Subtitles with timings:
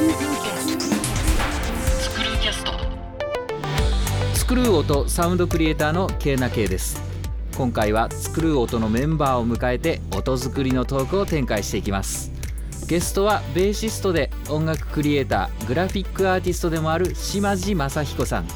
[0.00, 2.72] スクルーキャスト。
[4.32, 7.02] スクルー音サウンドクリエイターのケイナケイです。
[7.54, 12.32] 今回はスクルー音のメンバーを迎えて音作りのトークを展開していきます。
[12.86, 18.48] ゲストはベーシストで音楽クリエイターグラフィックアーティストでもある島地正彦さん。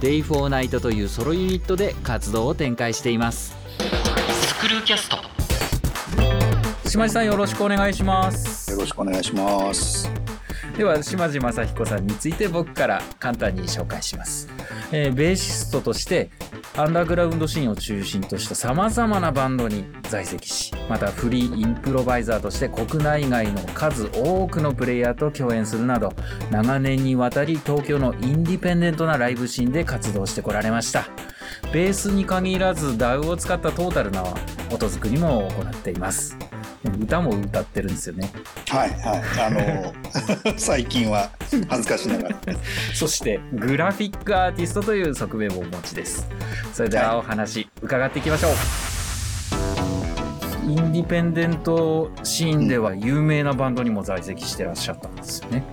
[0.00, 3.54] デイフォーナイトというソロユニットで活動を展開しています。
[3.78, 5.18] スクルーキャスト。
[6.88, 8.72] 島地さんよろしくお願いします。
[8.72, 10.10] よろしくお願いします。
[10.78, 14.48] では島地正彦さんについて僕から簡単に紹介します、
[14.92, 16.30] えーベーシストとして
[16.76, 26.12] アンダーグラウンドシーンを中心としたさまざまなバンドに在籍しまたフリーインプロバイザーとして国内外の数多くのプレイヤーと共演するなど
[26.52, 31.08] 長年にわたり東京のインディペンデントなライブシーンで活動してこられました。
[31.72, 34.22] ベースに限らず DAW を使ったトータルな
[34.70, 36.36] 音作りも行っています。
[36.84, 38.30] 歌も歌ってるんですよね
[38.68, 39.22] はいはい。
[39.40, 39.92] あの
[40.56, 41.30] 最近は
[41.68, 42.36] 恥ずかしながら。
[42.94, 46.26] そしてグラフィックアーティストという側面もお持ちです。
[46.72, 48.52] それではお話伺っていきましょう。
[50.70, 55.64] インディペンデントシーンでは有名なバンドにも在籍してらっしゃったんですよね。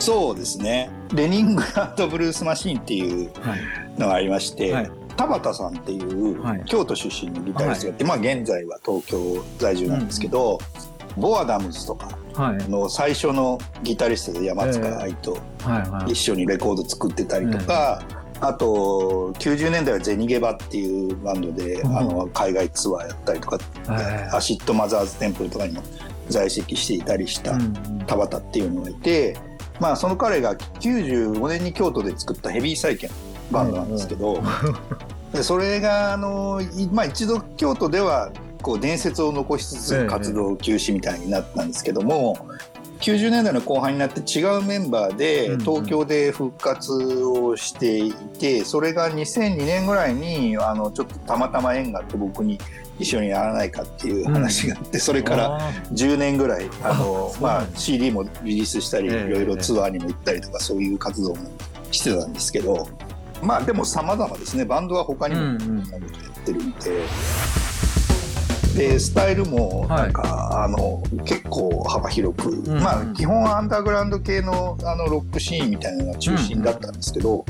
[0.00, 0.90] そうですね。
[1.14, 3.60] レニングラードブルースマシーンっていうはい。
[3.98, 10.58] のがありまして、はい田畑さんっていうはい京都出身のギタリストがいて、まあ現在は東京在住なんですけど、
[11.16, 12.68] ボアダムズとかはい。
[12.68, 15.90] の最初のギタリストで山塚愛とはい。
[15.90, 16.12] はい。
[16.12, 18.02] 一緒にレコード作ってたりとか、
[18.40, 25.82] あと90年代はゼニゲバっていうバンドで、うんあの海外ツアーやったりとか、はアシッドマザーズテンプルとかにも
[26.28, 27.54] 在籍していたりしたい。
[27.54, 29.36] うん田畑っていうのがいて、
[29.80, 33.10] まあその彼が95年に京都で作ったヘビーサイケン
[33.50, 34.42] バンドなんですけど、
[35.32, 38.30] でそれがあの、いまあ、一度京都では
[38.62, 42.48] こう伝説を残しつええつ活動休止みたいになったんですけども、
[43.00, 45.60] 90年代の後半になって違うメンバーうんでうん。
[45.60, 52.58] 東京で復活をしていてそれが2002年ぐらいにあのちょっとたまたま縁があって僕に
[52.98, 55.60] 一緒にやらないかっていう話があってそれからあ
[55.92, 61.50] 10年ぐらいあのまあ、CD もリリースしたりいええろいろツアーにも行ったりとかそういう活動も
[61.90, 62.88] してたんですけど
[63.42, 66.76] まあでも様々ですねバンドは他にもうんうんいろんなことやってるんで。
[68.76, 77.46] でスタイルもなんか、あの結構幅広く、んまあ基本はアンダーグラウンド系のあのロックシーンみたいなのが中心だったんですけど、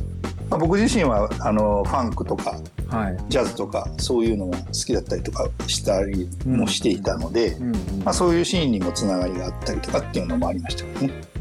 [0.48, 3.16] まあ、僕自身はあのファンクとかーはい。
[3.28, 7.74] ジャズとかそういうのが好きだったりとかしたりもしていたので、うんうん
[8.04, 11.35] まあ、そういうシーンにもつながりがあったりとかっていうのもありましたけどね。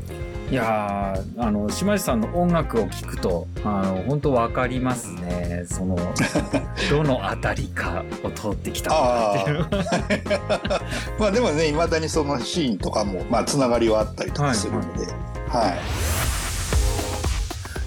[0.52, 5.66] いやーあの島地さんの音楽を聴くとあの本当わかりますね。
[5.68, 5.98] その
[6.92, 9.68] どのあたりかを通ってきたのかっていう。
[11.20, 15.08] まあでもねいまだにそのシーンとかも、まあ、つながりはあったりとかするので、
[15.50, 15.70] は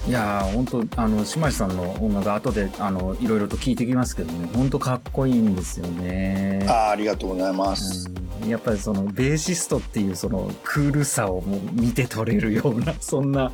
[0.07, 0.11] い。
[0.11, 4.49] いやー本当あの島地さんの音楽後であのいろいろと聞いてきますけどね。
[4.55, 6.67] 本当かっこいいんですよね。
[6.67, 8.09] あーありがとうございます。
[8.09, 13.53] うんやっぱりそのベーシストっていうそのクールさをもう見て取れるような そんな、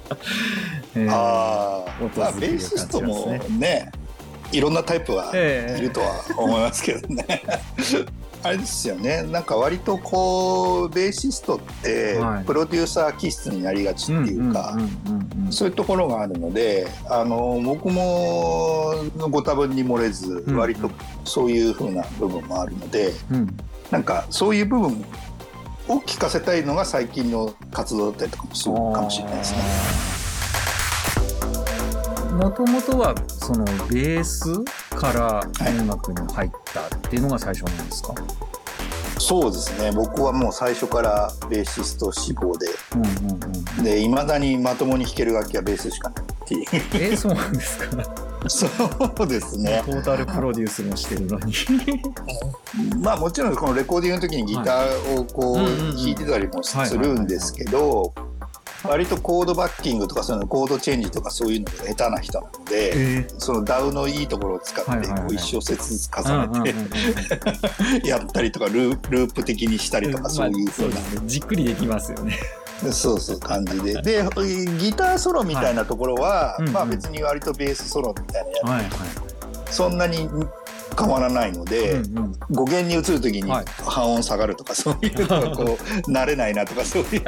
[0.95, 2.19] えーあー。
[2.19, 3.91] まあ、ベーシストもね
[4.53, 5.77] いろんなタイプはいえ。
[5.79, 7.25] えるとは思いますけどね。
[8.45, 9.23] あれですよね。
[9.23, 12.45] なんか割とこうベーシストってはい。
[12.45, 14.77] プロデューサー気質になりがちっていうか、
[15.51, 18.93] そういうところがあるのであの僕も
[19.31, 20.91] ご多分に漏れずうん割と
[21.25, 23.57] そういう風な部分もあるので、うん
[23.91, 25.05] なんかそういう部分
[25.89, 29.59] を聞かせたいのが最近の活動だったりとかもするかもしれないですね。
[32.35, 34.53] もともとはそのベース
[34.97, 35.41] から
[35.81, 38.13] 音楽に入ったっていうのが最初なんですか、
[39.21, 39.93] そうですね。
[39.93, 42.67] 僕はもう最初からベーシスト志望で。
[42.97, 43.41] うんうん
[43.79, 46.65] うん、でいまだにまともに弾ける楽器はベースしかないっていう。
[46.73, 48.34] えーそうなんですか？
[48.49, 48.67] そ
[49.25, 49.83] うですね。
[49.85, 51.55] トータルプロデュースもしてるのに。
[53.01, 58.13] まあもちろんこのレコーディングの時にギターをこう弾いてたりもするんですけど
[58.85, 66.75] 割とコードバッキングとかそのコードチェンジとかそういうのが下手な人なのでえそのダウのいいところを使ってこう一小節ずつ重ね
[68.03, 70.95] てやったりとかルーループ的にしたりとかそういうふうな。
[70.97, 71.23] まあね。
[71.25, 72.39] じっくりできますよね
[72.93, 74.03] そうそう感じで。
[74.03, 74.25] で
[74.79, 78.83] ギターソロみたいなところは、まあ別に割とベースソロみたいな。
[78.83, 78.91] や
[79.69, 80.29] つ、そんなに
[80.97, 82.01] 変わらないので、
[82.51, 83.65] 語源に移る時にはい。
[83.85, 85.77] 半音下がるとかそういうのがこう
[86.11, 87.23] 慣れないなとかそういう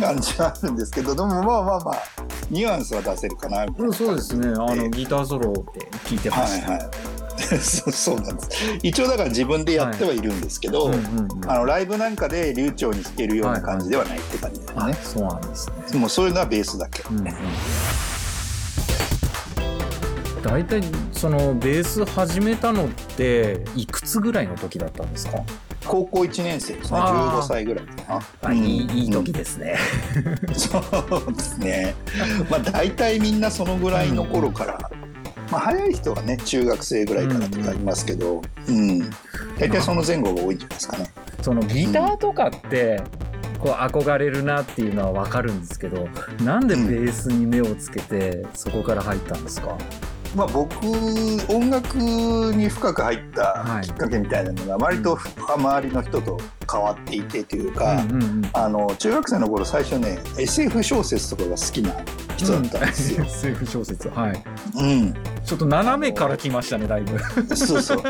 [0.00, 2.02] 感じはあるんですけどでもまあまあまあ
[2.50, 4.48] ニュアンスは出せるかなみたいなうんそうですね。
[4.48, 6.90] あのギターソロって聞いてまはいはい
[7.92, 8.48] そうなんです。
[8.82, 11.00] 一応だから自分でやってはいるんですけど、うんうん
[11.42, 11.50] うん。
[11.50, 15.98] あのライブなんかで流暢に弾けるような感じではないって感じだよあね、そうなんですね。
[15.98, 17.24] もうそういうのはベースだけ、うんうん。
[20.42, 20.82] 大体
[21.12, 25.38] そのベース始めたのっていくつぐらいの時だったんですか？
[25.86, 26.98] 高校1年生ですね。
[27.00, 27.40] あー。
[27.42, 28.20] 15歳ぐらいかな。
[28.42, 28.96] あ、いいうん。
[28.98, 29.76] いい時ですね。
[30.54, 31.94] そうですね。
[32.50, 34.89] まあ大体みんなそのぐらいの頃から、
[35.50, 39.10] まあ早い人はね中学生ぐらいからとかいますけど、うん、
[39.58, 41.10] 大体その前後が多いんじゃないですかね。
[41.42, 43.02] そのギターとかって
[43.58, 46.08] こう憧れるなっていうのは分かるんですけど
[46.44, 49.76] なんでベースに目をつけてそこから入ったんですか、
[50.34, 50.74] まあ僕
[51.52, 53.86] 音楽に深く入ったはい。
[53.86, 55.18] きっかけみたいなのが割と
[55.48, 56.38] 周りの人と
[56.70, 61.94] 変わっていてというか、うんうんうんあの中学生の頃最初ね SF 小説とかが好きな
[62.44, 63.24] 人だったんですよ。
[63.26, 64.42] SF 小説はい
[64.74, 65.14] うん、
[65.44, 67.18] ちょっと斜めから来ましたねだいぶ
[67.56, 68.02] そうそう。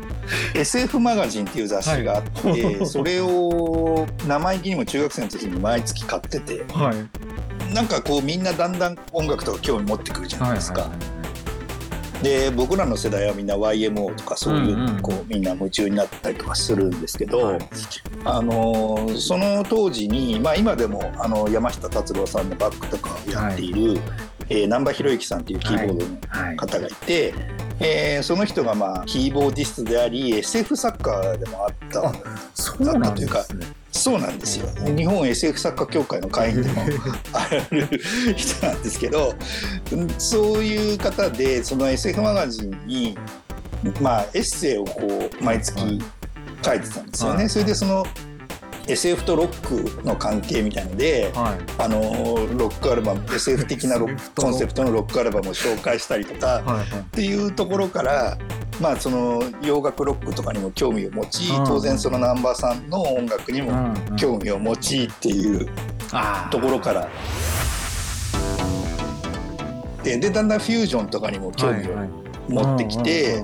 [0.54, 10.82] SF マガジンっていう雑誌があって、はいそれを生意気にも中学生の時に毎月買っててはいなんかこうみんなだんだん音楽とか興味持ってくるじゃないですか。
[10.82, 11.13] はいはい
[12.24, 17.58] で僕らの世代はみんな YMO とかそういうこう、みんな夢中になったりとかするんですけど、はい。
[18.24, 24.00] あのーその当時に、まあ、今でもあの山下達郎さんのバックとかをやっている、
[24.48, 26.56] えー難波博之さんっていうキーボードのはい。
[26.56, 27.34] 方がいて、
[27.80, 32.08] えーその人がまあキーボーディストであり SF 作家でもあった。
[32.08, 32.12] あ
[32.54, 33.66] そうなんですね。
[33.92, 34.68] そうなんですよ。
[34.96, 36.82] 日本 SF 作家協会の会員でも
[37.32, 37.88] ある
[38.36, 39.34] 人なんですけど
[39.92, 43.16] うんそういう方でその SF マガジンに
[44.00, 45.78] まあエッセイをこう毎月
[46.64, 47.36] 書いてたんですよね。
[47.36, 47.48] はい。
[47.50, 48.04] それでその
[48.86, 51.58] SF とロックの関係みたいので、はい。
[51.78, 52.00] あの
[52.58, 56.62] ロックアルバム SF 的なロックとコンセプトのロックアルバムを紹介したりとか、
[56.98, 58.36] っていうところから、
[58.80, 61.64] まあ、その洋楽ロックとかにも興味を持ち、うん。
[61.64, 65.66] 当然その南波さんの音楽にも興味を持ちっていう
[66.50, 67.08] ところから、
[70.02, 71.96] ででだんだんフュージョンとかにも興味を
[72.48, 73.42] 持ってきて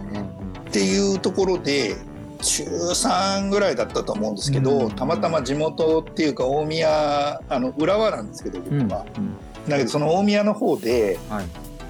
[0.68, 1.96] っていうところで
[2.40, 4.90] 中3ぐらいだったと思うんですけど、うん。
[4.92, 8.88] たまたま地元っていうか大宮あの浦和なんですけど僕うん。
[8.88, 9.04] は。
[9.16, 9.36] うん。
[9.68, 11.44] だけどその大宮の方ではい。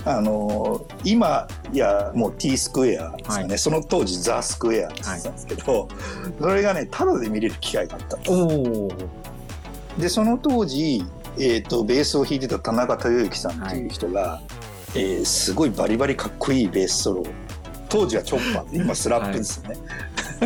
[0.04, 3.58] あの今やもう T スクエアですかね、はい。
[3.58, 5.88] その当時ザ・スクエアって言ってたんですけど、
[6.40, 8.88] それがねタダで見れる機会があったん
[9.98, 11.04] でその当時、
[11.36, 14.40] えー、とベースを弾いてた田中豊之さんっていう人が、
[14.94, 17.26] えーすごいバリバリかっこいいベースソロを
[17.90, 19.76] 当時はチョッパーで今スラップですよね、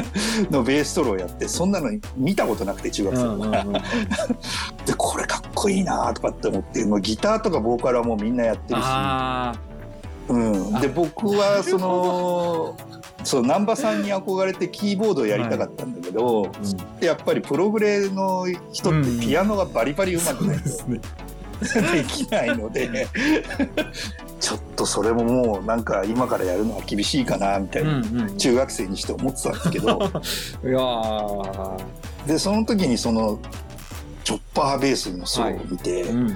[0.50, 3.64] のベースソロをやってそんなの見たことなくて中学生の頃から、
[4.87, 8.85] でこれかっこいいなとかって思ってもうギターとかボーカルはもうみんなやってるし。
[8.87, 9.55] あ
[10.26, 12.76] うん、で僕はその
[13.25, 17.05] そう難波さんに憧れてキーボードをやりたかったんだけど、ーうん。
[17.05, 21.00] やっぱりプログレの人ってピアノがバリバリ上手くないとすね。
[21.61, 23.06] できないので
[24.44, 30.12] ちょっとそれももうなんか今からやるのは厳しいかなみたいな、うん中学生にして思ってたんですけど。
[30.62, 31.82] う んいやー。
[32.26, 33.38] でその時にその
[34.23, 36.26] チョッパーベースのソロを見て、うんうん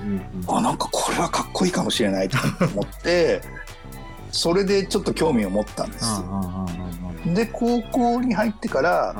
[0.48, 0.56] うん。
[0.56, 2.38] あなんかこれはかっこいいかもしれないと
[2.74, 3.42] 思って
[4.32, 6.06] それでちょっと興味を持ったんです。
[7.34, 9.14] で高校に入ってから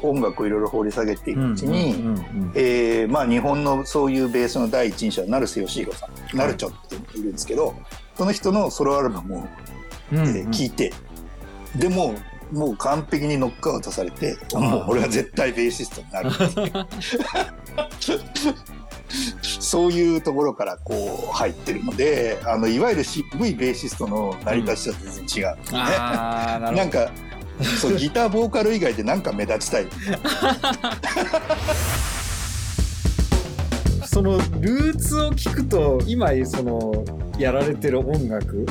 [0.00, 7.74] 音楽をいろいろ掘り下げていくうちに、うんうんうんえーまあ、日本のそういうベースの第一人者成瀬義弘さん、ナルチョっているんですけど
[8.16, 10.92] その人のソロアルバムを、うんえー聞いて
[11.76, 12.14] でも
[12.52, 16.86] うもう完璧にノックアウトされてもう俺は絶対ベーシストになるっていう。
[19.60, 25.62] そういうところからこう入ってるのであのいわゆる渋いベーシストの成り立ちとは全然違うね。
[25.72, 27.10] あーななんか
[27.80, 29.86] そうギターボーカル以外でなんか目立ちたい。
[34.04, 36.92] そのルーツを聞くと今その
[37.42, 38.66] やられてる音楽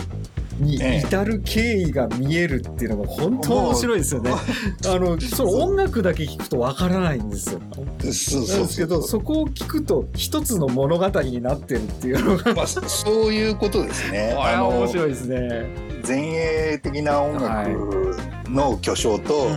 [0.60, 4.32] にええ至る経緯が見えるっていうのが本当面白いですよね。
[4.86, 7.60] あのその音楽だけ聞くとわからないんですよ。
[7.74, 14.34] そうなんですけどそこを聞くと一つの物語になってるっていうのがまあ、そういうことですね。
[14.38, 14.90] これは面い。
[14.90, 15.92] 白いですね。
[16.08, 16.28] 前
[16.74, 18.16] 衛的な音楽
[18.52, 19.50] の巨匠と、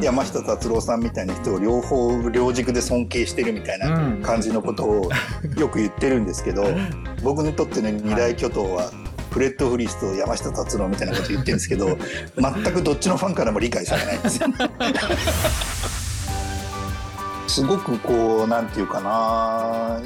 [0.00, 4.22] 山下達郎さんみたいな人を両方両軸で尊敬してるみたいなうん。
[4.22, 5.10] 感じのことを
[5.56, 6.64] よく言ってるんですけど、
[7.22, 8.90] 僕にとっての二大巨頭は、
[9.30, 11.96] フレッド・フリスと山下達郎みたいなこと言ってるんですけど
[12.34, 14.48] 全くどっちのファンからも理解されないんですよ。
[17.46, 20.00] すごくこうなんていうかな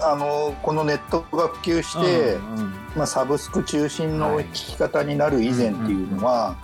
[0.00, 2.36] あのこのネットが普及して、
[2.96, 6.56] まあ、サブスク中心の聴き方になる以前っていうのは、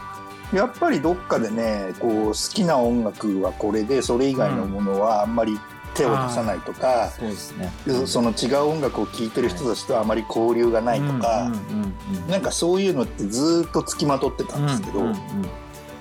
[0.53, 5.59] やっぱりどっかでねこう好きな音楽はこれでそれ以外のものはあんまり
[5.97, 7.73] 手を出さないとか、そうですね。
[8.07, 11.97] その違う音楽を聴いてる人たちとあまり交流がないとか、うんうんうん
[12.29, 15.17] なんかそういうのってずっとつきまとってたんですけど、うんうんうん。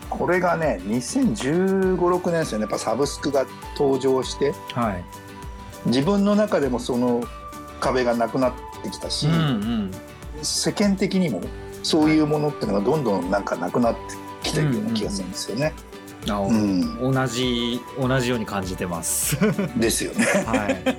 [0.10, 3.46] これがね2015、6年ですよねやっぱサブスクが
[3.78, 5.06] 登場してはい。
[5.86, 7.24] 自分の中でもその
[7.80, 9.92] 壁がなくなってきたし、うんうん。
[10.42, 11.42] 世間的にも
[11.84, 14.00] そういうものっていうのがどんどんなんかなくなって
[14.62, 15.74] ような気がするんですよね。
[16.30, 17.14] あうん。
[17.14, 19.38] 同じ同じように感じてます。
[19.78, 20.26] ですよね。
[20.26, 20.98] はい。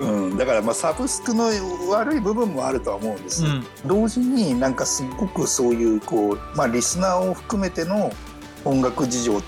[0.00, 1.50] うん、だからまあサブスクの
[1.90, 3.66] 悪い部分もあるとは思うんです、うん。
[3.84, 8.12] 同時になんかすごくそういうこう、まあ、リスナーを含めての
[8.64, 9.42] 音楽事情っ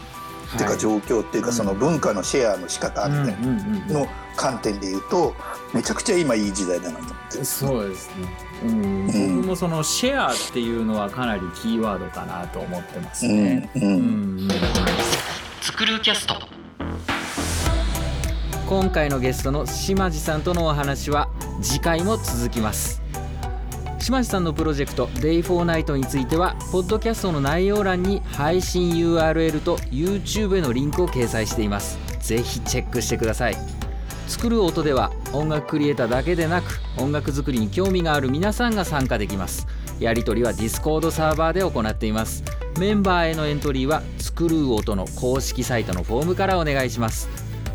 [0.57, 1.55] ていうか状況っていうか、うん。
[1.55, 4.07] その文化のシェアの仕方みたいなの
[4.37, 5.35] 観点で言うと
[5.73, 8.47] めちゃくちゃ今いい時代だなと思ってそうですね。
[8.65, 9.36] うん、うん。
[9.36, 13.71] 僕もそのシェアっていうのはかなりキーワードかなと思ってますうね。
[13.75, 14.47] んううん。
[14.47, 14.51] ん
[15.63, 16.35] 作るキャスト。
[18.69, 21.29] 今回のゲストの島地さんとのお話は
[21.63, 23.01] 次回も続きます。
[24.01, 31.99] 島地さんのプロジェクト Day for Night についてはポッドキャストの内容欄に配信 URL と YouTube へのリンクを掲載しています。
[32.21, 33.57] ぜひチェックしてください。
[34.27, 39.67] 作る音では音楽クリエイターだけでなく音楽作りに興味がある皆さんが参加できます。
[40.01, 42.43] やり取りは Discord サーバーで行っています。
[42.79, 47.29] メンバーへのエントリーは作る音の公式サイトのフォームからお願いします。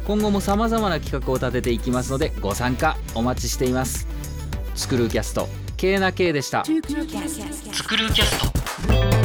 [0.06, 4.08] 今後も様々な企画を立てていきますのでご参加お待ちしています。
[4.74, 6.66] 作るキャスト K な K でした。
[6.66, 8.54] 作るキャス
[9.16, 9.21] ト。